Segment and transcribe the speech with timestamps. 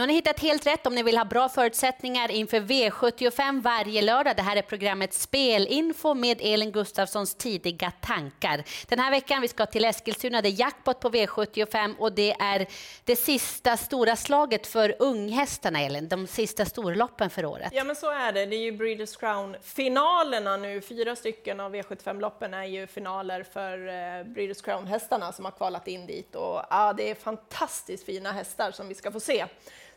[0.00, 4.02] Nu har ni hittat helt rätt om ni vill ha bra förutsättningar inför V75 varje
[4.02, 4.36] lördag.
[4.36, 8.64] Det här är programmet Spelinfo med Elin Gustafssons tidiga tankar.
[8.88, 12.66] Den här veckan vi ska till Eskilstuna, det är jackpot på V75 och det är
[13.04, 16.08] det sista stora slaget för unghästarna, Elin.
[16.08, 17.72] De sista storloppen för året.
[17.72, 18.46] Ja, men så är det.
[18.46, 20.80] Det är ju Breeders Crown-finalerna nu.
[20.80, 26.06] Fyra stycken av V75-loppen är ju finaler för eh, Breeders Crown-hästarna som har kvalat in
[26.06, 26.34] dit.
[26.34, 29.46] Och, ja, det är fantastiskt fina hästar som vi ska få se.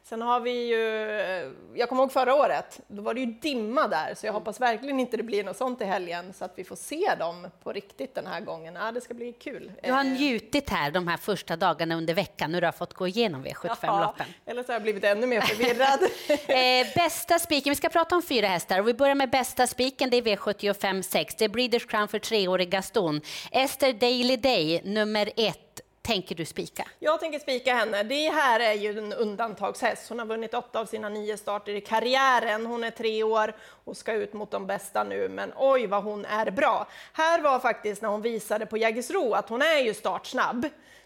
[0.05, 3.87] Sen har vi ju, eh, jag kommer ihåg förra året, då var det ju dimma
[3.87, 6.63] där, så jag hoppas verkligen inte det blir något sånt i helgen, så att vi
[6.63, 8.75] får se dem på riktigt den här gången.
[8.75, 9.71] Ja, det ska bli kul.
[9.83, 13.07] Du har njutit här de här första dagarna under veckan när du har fått gå
[13.07, 14.25] igenom V75-loppen.
[14.45, 15.99] eller så har jag blivit ännu mer förvirrad.
[16.47, 20.09] eh, bästa spiken, vi ska prata om fyra hästar och vi börjar med bästa spiken,
[20.09, 21.35] det är V75 6.
[21.35, 23.21] Det är Breeders Crown för treårig Gaston.
[23.51, 25.72] Ester Daily Day, nummer ett
[26.03, 26.87] tänker du spika?
[26.99, 28.03] Jag tänker spika henne.
[28.03, 30.09] Det här är ju en undantagshäst.
[30.09, 32.65] Hon har vunnit åtta av sina nio starter i karriären.
[32.65, 36.25] Hon är tre år och ska ut mot de bästa nu, men oj vad hon
[36.25, 36.87] är bra.
[37.13, 40.65] Här var faktiskt när hon visade på Jägersro att hon är ju startsnabb.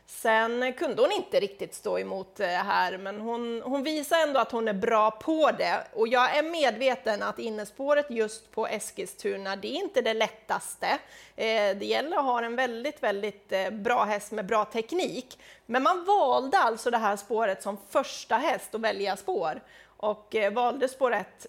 [0.09, 4.51] Sen kunde hon inte riktigt stå emot eh, här, men hon, hon visar ändå att
[4.51, 5.83] hon är bra på det.
[5.93, 10.87] Och jag är medveten att innespåret just på Eskilstuna, det är inte det lättaste.
[11.35, 15.39] Eh, det gäller att ha en väldigt, väldigt eh, bra häst med bra teknik.
[15.65, 19.61] Men man valde alltså det här spåret som första häst att välja spår
[19.97, 21.45] och eh, valde spår 1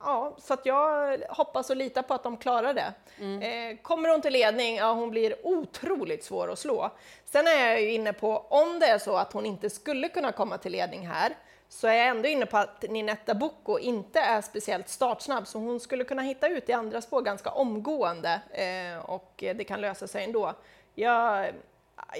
[0.00, 2.92] Ja, så att jag hoppas och litar på att de klarar det.
[3.18, 3.42] Mm.
[3.42, 6.90] Eh, kommer hon till ledning, ja hon blir otroligt svår att slå.
[7.24, 10.32] Sen är jag ju inne på, om det är så att hon inte skulle kunna
[10.32, 11.36] komma till ledning här,
[11.68, 15.80] så är jag ändå inne på att Ninetta Bocco inte är speciellt startsnabb, så hon
[15.80, 20.24] skulle kunna hitta ut i andra spår ganska omgående eh, och det kan lösa sig
[20.24, 20.54] ändå.
[20.94, 21.50] Jag,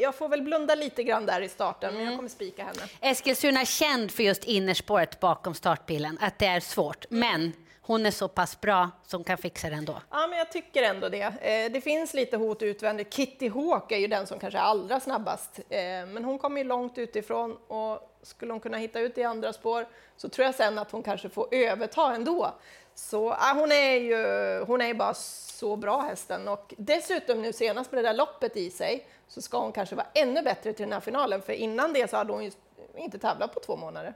[0.00, 2.18] jag får väl blunda lite grann där i starten, men jag mm.
[2.18, 2.82] kommer spika henne.
[3.00, 7.52] Eskilstuna är känd för just innerspåret bakom startbilen, att det är svårt, men
[7.90, 10.02] hon är så pass bra som kan fixa det ändå.
[10.10, 11.22] Ja, men jag tycker ändå det.
[11.22, 13.14] Eh, det finns lite hot utvändigt.
[13.14, 16.64] Kitty Hawk är ju den som kanske är allra snabbast, eh, men hon kommer ju
[16.64, 19.86] långt utifrån och skulle hon kunna hitta ut i andra spår
[20.16, 22.54] så tror jag sen att hon kanske får överta ändå.
[22.94, 24.16] Så ja, hon är ju
[24.64, 28.70] hon är bara så bra hästen och dessutom nu senast med det där loppet i
[28.70, 32.10] sig så ska hon kanske vara ännu bättre till den här finalen för innan det
[32.10, 32.50] så hade hon ju
[32.96, 34.14] inte tävlat på två månader.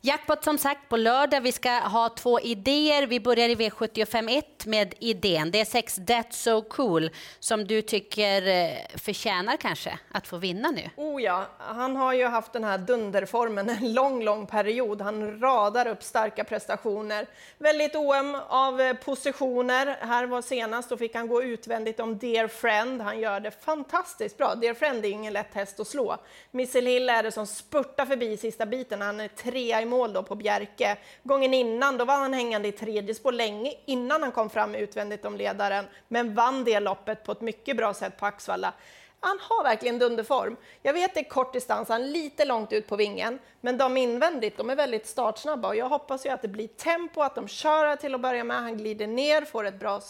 [0.00, 1.40] Jackpot som sagt på lördag.
[1.40, 3.06] Vi ska ha två idéer.
[3.06, 5.50] Vi börjar i V751 med idén.
[5.50, 7.10] Det är sex That's So Cool
[7.40, 10.90] som du tycker eh, förtjänar kanske att få vinna nu.
[10.96, 15.00] Oh ja, han har ju haft den här dunderformen en lång, lång period.
[15.00, 17.26] Han radar upp starka prestationer.
[17.58, 19.96] Väldigt OM av eh, positioner.
[20.00, 23.00] Här var senast, då fick han gå utvändigt om Dear Friend.
[23.00, 24.54] Han gör det fantastiskt bra.
[24.54, 26.16] Dear Friend är ingen lätt häst att slå.
[26.50, 29.02] Missel Hill är det som spurtar förbi sista biten.
[29.02, 30.96] Han är tre trea i mål då på Bjerke.
[31.22, 35.24] Gången innan då var han hängande i tredje spår länge innan han kom fram utvändigt
[35.24, 38.72] om ledaren, men vann det loppet på ett mycket bra sätt på Axvalla.
[39.20, 40.56] Han har verkligen dunderform.
[40.82, 43.96] Jag vet det är kort distans, han är lite långt ut på vingen, men de
[43.96, 47.48] invändigt, de är väldigt startsnabba och jag hoppas ju att det blir tempo, att de
[47.48, 50.00] kör till att börja med, han glider ner, får ett bra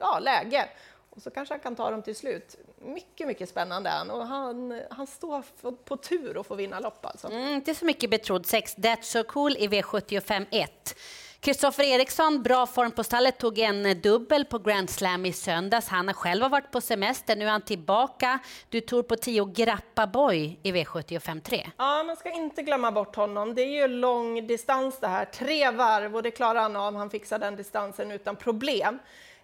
[0.00, 0.68] ja, läge
[1.16, 2.56] och så kanske han kan ta dem till slut.
[2.78, 5.42] Mycket, mycket spännande han och han, han står
[5.84, 7.28] på tur att få vinna lopp alltså.
[7.28, 8.46] Mm, inte så mycket betrodd.
[8.46, 10.96] Sex That's So Cool i V75 1.
[11.40, 15.88] Kristoffer Eriksson, bra form på stallet, tog en dubbel på Grand Slam i söndags.
[15.88, 18.38] Han har själv varit på semester, nu är han tillbaka.
[18.68, 21.70] Du tror på 10 Grappa Boy i V75 3.
[21.76, 23.54] Ja, man ska inte glömma bort honom.
[23.54, 26.94] Det är ju lång distans det här, tre varv och det klarar han av.
[26.94, 28.98] Han fixar den distansen utan problem.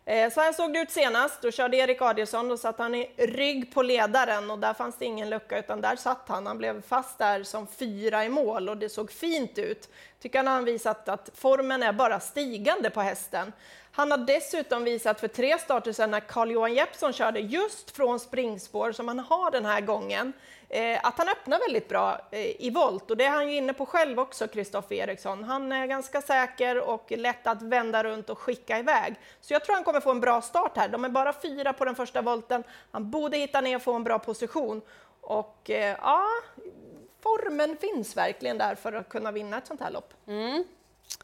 [0.05, 1.43] Eh, så här såg det ut senast.
[1.43, 5.05] Då körde Erik Adielsson, då satt han i rygg på ledaren och där fanns det
[5.05, 6.47] ingen lucka utan där satt han.
[6.47, 9.89] Han blev fast där som fyra i mål och det såg fint ut.
[10.21, 13.53] Tycker han har visat att formen är bara stigande på hästen.
[13.95, 18.93] Han har dessutom visat för tre starter sedan när Carl-Johan Jeppsson körde just från springspår
[18.93, 20.33] som han har den här gången,
[20.69, 23.73] eh, att han öppnar väldigt bra eh, i volt och det är han ju inne
[23.73, 25.45] på själv också, Kristoffer Eriksson.
[25.45, 29.15] Han är ganska säker och lätt att vända runt och skicka iväg.
[29.41, 30.89] Så jag tror han kommer få en bra start här.
[30.89, 32.65] De är bara fyra på den första volten.
[32.91, 34.83] Han borde hitta ner och få en bra position
[35.21, 36.25] och eh, ja,
[37.23, 40.15] formen finns verkligen där för att kunna vinna ett sånt här lopp.
[40.27, 40.65] Mm.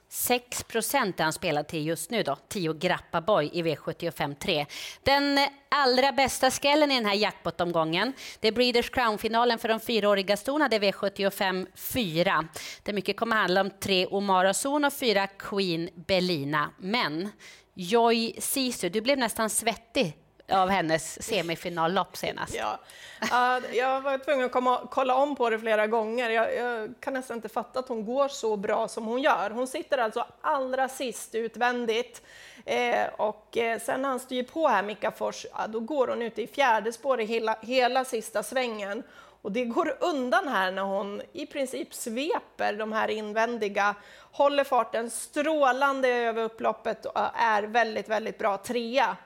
[0.08, 4.66] 6 procent är han spelar till just nu då, 10 Grappa Boy i V75 3.
[5.02, 5.38] Den
[5.68, 10.68] allra bästa skrällen i den här jackpot-omgången, det är Breeders Crown-finalen för de fyraåriga storna.
[10.68, 12.48] det är V75 4.
[12.82, 16.70] Det mycket kommer handla om tre Omara Zon och fyra Queen Belina.
[16.78, 17.28] Men
[17.74, 20.16] Joy Sisu, du blev nästan svettig
[20.52, 22.54] av hennes semifinallopp senast.
[22.54, 22.78] Ja.
[23.22, 26.30] Uh, jag var tvungen att komma, kolla om på det flera gånger.
[26.30, 29.50] Jag, jag, kan nästan inte fatta att hon går så bra som hon gör.
[29.50, 32.22] Hon sitter alltså allra sist utvändigt
[32.64, 36.22] eh, och eh, sen när han styr på här, Mika Fors, ja, då går hon
[36.22, 39.02] ute i fjärde spår i hela, hela sista svängen
[39.42, 43.94] och det går undan här när hon i princip sveper de här invändiga,
[44.32, 49.16] håller farten strålande över upploppet och är väldigt, väldigt bra trea.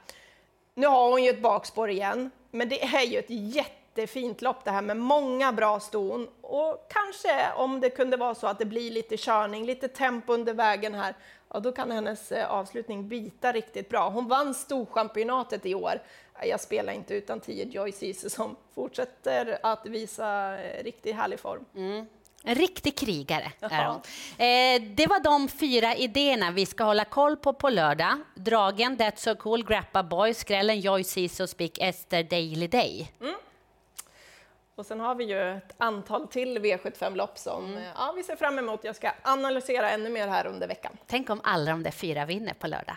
[0.74, 4.70] Nu har hon ju ett bakspår igen, men det är ju ett jättefint lopp det
[4.70, 8.90] här med många bra ston och kanske om det kunde vara så att det blir
[8.90, 11.14] lite körning, lite tempo under vägen här,
[11.48, 14.08] ja då kan hennes eh, avslutning bita riktigt bra.
[14.08, 16.02] Hon vann Storchampionatet i år.
[16.42, 21.64] Jag spelar inte utan 10 Joy Ceesay som fortsätter att visa eh, riktigt härlig form.
[21.76, 22.06] Mm.
[22.44, 23.96] En riktig krigare är hon.
[23.96, 28.18] Eh, det var de fyra idéerna vi ska hålla koll på på lördag.
[28.34, 31.04] Dragen, That's So Cool, Grappa Boy, Skrällen, Joy
[31.40, 33.12] och Speak Esther Daily Day.
[33.20, 33.34] Mm.
[34.74, 37.82] Och sen har vi ju ett antal till V75-lopp som mm.
[37.96, 38.84] ja, vi ser fram emot.
[38.84, 40.92] Jag ska analysera ännu mer här under veckan.
[41.06, 42.96] Tänk om alla de där fyra vinner på lördag.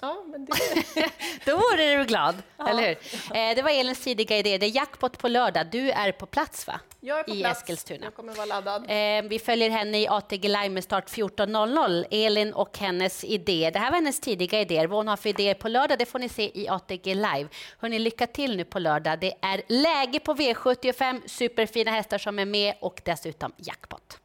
[0.00, 0.52] Ja, men det...
[1.44, 2.68] Då vore du glad, ja.
[2.68, 2.96] eller hur?
[3.36, 4.58] Eh, det var Elins tidiga idé.
[4.58, 5.66] Det är jackpot på lördag.
[5.70, 6.80] Du är på plats, va?
[7.00, 7.62] Jag är på I plats.
[7.62, 8.04] Eskilstuna.
[8.04, 8.82] Jag kommer vara laddad.
[8.82, 12.04] Eh, vi följer henne i ATG Live med start 14.00.
[12.10, 13.70] Elin och hennes idé.
[13.72, 14.86] Det här var hennes tidiga idéer.
[14.86, 17.48] Vad hon har för idéer på lördag, det får ni se i ATG Live.
[17.78, 19.20] Hörrni, lycka till nu på lördag.
[19.20, 24.18] Det är läge på V75, superfina hästar som är med och dessutom jackpot.